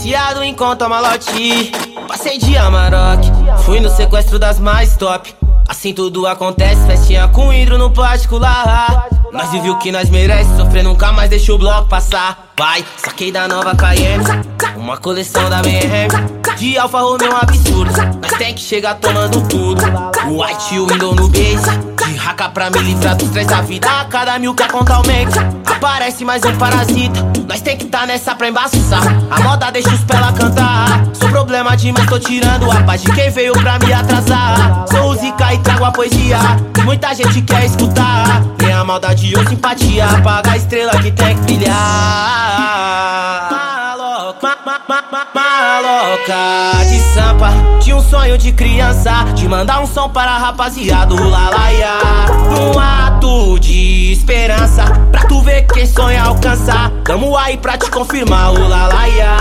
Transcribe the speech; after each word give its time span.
estouro 0.00 0.06
foi 0.06 0.06
forte, 0.06 0.08
ciado 0.08 0.42
em 0.42 0.54
conta 0.54 0.88
malote. 0.88 1.72
Passei 2.08 2.38
de 2.38 2.56
Amarok, 2.56 3.30
fui 3.64 3.80
no 3.80 3.90
sequestro 3.90 4.38
das 4.38 4.58
mais 4.58 4.96
top. 4.96 5.34
Assim 5.68 5.94
tudo 5.94 6.26
acontece, 6.26 6.84
festinha 6.86 7.28
com 7.28 7.52
hidro 7.52 7.78
no 7.78 7.90
particular. 7.90 9.06
Nós 9.32 9.50
viu 9.50 9.78
que 9.78 9.92
nós 9.92 10.10
merece, 10.10 10.56
sofrer 10.56 10.82
nunca 10.82 11.12
mais 11.12 11.30
deixa 11.30 11.52
o 11.52 11.58
bloco 11.58 11.88
passar. 11.88 12.50
Vai, 12.58 12.84
saquei 12.96 13.30
da 13.30 13.46
nova 13.46 13.76
Cayenne, 13.76 14.24
uma 14.76 14.96
coleção 14.96 15.48
da 15.48 15.62
BM. 15.62 16.08
De 16.58 16.76
Alfa 16.76 17.00
Romeo 17.00 17.32
um 17.32 17.36
absurdo, 17.36 17.92
nós 18.20 18.32
tem 18.36 18.54
que 18.54 18.60
chegar 18.60 18.96
tomando 18.96 19.40
tudo. 19.48 19.82
O 20.28 20.42
White 20.42 20.78
Window 20.78 21.14
no 21.14 21.28
base. 21.28 21.90
De 22.10 22.16
raca 22.16 22.48
pra 22.48 22.70
me 22.70 22.78
livrar 22.80 23.14
dos 23.14 23.30
três 23.30 23.46
da 23.46 23.60
vida 23.60 23.88
A 23.88 24.04
cada 24.06 24.36
mil 24.36 24.52
que 24.52 24.66
conta 24.66 24.94
aumenta 24.94 25.40
mais 26.24 26.44
um 26.44 26.56
parasita. 26.56 27.20
Nós 27.48 27.60
tem 27.60 27.76
que 27.76 27.86
tá 27.86 28.06
nessa 28.06 28.34
pra 28.34 28.48
embaçar. 28.48 29.02
A 29.30 29.40
moda 29.40 29.70
deixa 29.70 29.88
os 29.90 30.04
pela 30.04 30.32
cantar. 30.32 31.06
Sou 31.14 31.28
problema 31.28 31.76
demais, 31.76 32.06
tô 32.06 32.18
tirando 32.18 32.70
a 32.70 32.82
paz 32.82 33.02
de 33.02 33.12
quem 33.12 33.30
veio 33.30 33.52
pra 33.52 33.78
me 33.78 33.92
atrasar. 33.92 34.84
Sou 34.90 35.14
Zica 35.14 35.54
e 35.54 35.58
trago 35.58 35.84
a 35.84 35.92
poesia 35.92 36.38
muita 36.90 37.14
gente 37.14 37.40
quer 37.42 37.66
escutar. 37.66 38.42
Tem 38.58 38.72
a 38.72 38.82
maldade 38.82 39.32
ou 39.36 39.46
simpatia 39.46 40.06
Apaga 40.06 40.50
a 40.50 40.56
estrela 40.56 40.90
que 41.00 41.12
tem 41.12 41.36
que 41.36 41.42
brilhar. 41.42 41.76
Maloca 43.52 44.58
de 45.80 46.98
sampa 47.14 47.50
Tinha 47.80 47.96
um 47.96 48.02
sonho 48.02 48.36
de 48.36 48.52
criança 48.52 49.24
De 49.34 49.48
mandar 49.48 49.80
um 49.80 49.86
som 49.86 50.08
para 50.10 50.32
a 50.32 50.38
rapaziada 50.38 51.14
Lalaia. 51.14 51.88
Num 52.50 52.78
ato 52.78 53.58
de 53.58 54.12
esperança 54.12 54.84
Pra 55.10 55.22
tu 55.22 55.40
ver 55.40 55.62
quem 55.62 55.86
sonha 55.86 56.22
alcançar 56.22 56.90
Tamo 57.04 57.36
aí 57.36 57.56
pra 57.56 57.78
te 57.78 57.90
confirmar 57.90 58.52
o 58.52 58.68
Lalaia. 58.68 59.36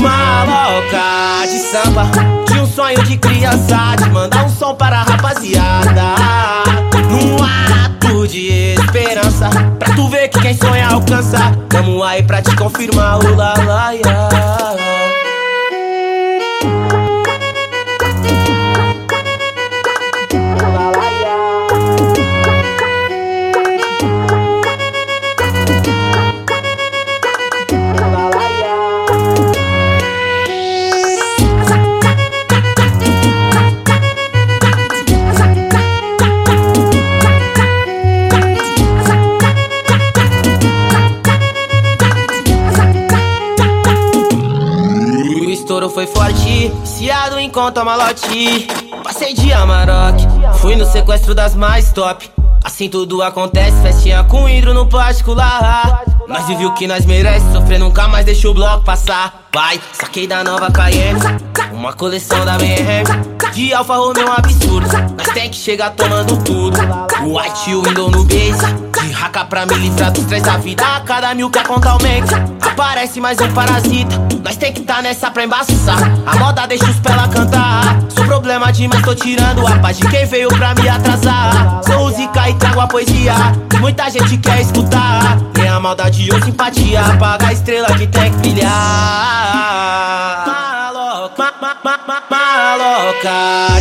Maloca 0.00 1.46
de 1.46 1.58
sampa 1.58 2.06
Tinha 2.46 2.62
um 2.62 2.66
sonho 2.66 3.02
de 3.02 3.18
criança 3.18 3.96
De 3.98 4.08
mandar 4.10 4.46
um 4.46 4.48
som 4.48 4.74
para 4.74 5.00
a 5.00 5.02
rapaziada. 5.02 6.02
Num 7.10 7.36
ato 7.44 8.26
de 8.26 8.74
esperança 8.74 9.50
Pra 9.78 9.94
tu 9.94 10.08
ver 10.08 10.28
que 10.28 10.40
quem 10.40 10.56
sonha 10.56 10.88
alcança. 10.88 11.52
Tamo 11.68 12.02
aí 12.02 12.22
pra 12.22 12.40
te 12.40 12.56
confirmar 12.56 13.18
o 13.18 13.34
Lalaia 13.34 14.57
foi 45.98 46.06
forte, 46.06 46.72
ciado 46.84 47.40
em 47.40 47.50
conta 47.50 47.84
malote. 47.84 48.68
Passei 49.02 49.34
de 49.34 49.52
Amarok, 49.52 50.24
fui 50.60 50.76
no 50.76 50.86
sequestro 50.86 51.34
das 51.34 51.56
mais 51.56 51.90
top. 51.90 52.30
Assim 52.62 52.88
tudo 52.88 53.20
acontece, 53.20 53.82
festinha 53.82 54.22
com 54.22 54.48
hidro 54.48 54.72
no 54.72 54.86
particular. 54.86 56.04
Nós 56.28 56.46
viu 56.46 56.72
que 56.74 56.86
nós 56.86 57.04
merece, 57.04 57.44
sofrer 57.52 57.80
nunca 57.80 58.06
mais 58.06 58.24
deixa 58.24 58.48
o 58.48 58.54
bloco 58.54 58.84
passar. 58.84 59.48
Vai, 59.52 59.80
saquei 59.92 60.28
da 60.28 60.44
nova 60.44 60.70
Cayenne, 60.70 61.18
uma 61.72 61.92
coleção 61.92 62.44
da 62.44 62.56
BM. 62.56 63.02
De 63.52 63.74
Alfa 63.74 63.96
Romeo 63.96 64.30
absurdo, 64.30 64.88
tem 65.38 65.50
que 65.50 65.56
chegar 65.56 65.90
tomando 65.90 66.36
tudo. 66.38 66.76
O 67.22 67.38
White 67.38 67.72
Window 67.72 68.10
no 68.10 68.24
base, 68.24 68.74
de 69.00 69.12
raca 69.12 69.44
pra 69.44 69.64
livrar 69.66 70.10
dos 70.10 70.24
três 70.24 70.42
da 70.42 70.56
vida. 70.56 70.84
A 70.84 71.00
cada 71.02 71.32
mil 71.32 71.48
que 71.48 71.62
conta 71.62 71.90
aumenta, 71.90 72.44
aparece 72.60 73.20
mais 73.20 73.40
um 73.40 73.46
parasita. 73.52 74.18
Nós 74.42 74.56
tem 74.56 74.72
que 74.72 74.80
tá 74.80 75.00
nessa 75.00 75.30
pra 75.30 75.44
embaçar. 75.44 75.96
A 76.26 76.36
moda 76.38 76.66
deixa 76.66 76.86
os 76.86 76.98
pela 76.98 77.28
cantar. 77.28 78.00
Sou 78.08 78.24
problema 78.24 78.72
demais, 78.72 79.00
tô 79.04 79.14
tirando 79.14 79.64
a 79.64 79.78
paz 79.78 79.98
de 79.98 80.08
quem 80.08 80.26
veio 80.26 80.48
pra 80.48 80.74
me 80.74 80.88
atrasar. 80.88 81.82
Sou 81.86 82.06
o 82.06 82.10
Zica 82.10 82.50
e 82.50 82.54
trago 82.54 82.80
a 82.80 82.88
poesia, 82.88 83.34
muita 83.78 84.10
gente 84.10 84.38
quer 84.38 84.60
escutar. 84.60 85.38
Tem 85.54 85.68
a 85.68 85.78
maldade 85.78 86.28
ou 86.32 86.42
simpatia, 86.42 87.00
apaga 87.00 87.46
a 87.46 87.52
estrela 87.52 87.86
que 87.96 88.08
tem 88.08 88.32
que 88.32 88.38
brilhar. 88.38 89.77
Maloca. 91.60 93.28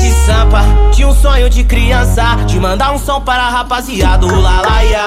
De 0.00 0.10
sampa 0.26 0.62
Tinha 0.92 1.08
um 1.08 1.14
sonho 1.14 1.50
de 1.50 1.64
criança 1.64 2.36
De 2.46 2.58
mandar 2.60 2.92
um 2.92 2.98
som 2.98 3.20
para 3.20 3.42
a 3.42 3.50
rapaziada 3.50 4.26
Lalaia. 4.26 5.02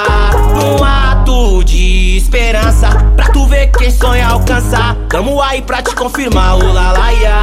Num 0.54 0.84
ato 0.84 1.64
de 1.64 2.18
esperança 2.18 2.90
Pra 3.16 3.30
tu 3.30 3.46
ver 3.46 3.68
quem 3.72 3.90
sonha 3.90 4.28
alcançar 4.28 4.96
Tamo 5.10 5.42
aí 5.42 5.62
pra 5.62 5.82
te 5.82 5.96
confirmar 5.96 6.58
o 6.58 6.74
Lalaia. 6.74 7.42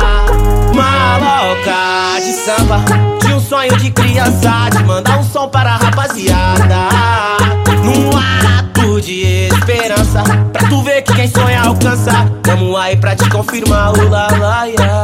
Maloca 0.75 2.21
de 2.21 2.33
sampa 2.33 2.81
Tinha 3.21 3.37
um 3.37 3.41
sonho 3.41 3.77
de 3.79 3.91
criança 3.93 4.69
De 4.77 4.85
mandar 4.85 5.19
um 5.19 5.25
som 5.25 5.49
para 5.49 5.74
esperança. 9.95 10.23
Pra 10.53 10.69
tu 10.69 10.83
ver 10.83 11.03
que 11.03 11.15
quem 11.15 11.29
sonha 11.29 11.63
alcança. 11.63 12.13
Tamo 12.43 12.77
aí 12.77 12.97
pra 12.97 13.15
te 13.15 13.29
confirmar 13.31 13.93
o 13.93 14.09
Lalaia 14.09 15.03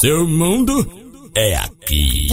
Seu 0.00 0.26
mundo 0.26 0.90
é 1.36 1.54
aqui. 1.56 2.28